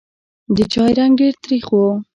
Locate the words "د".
0.55-0.57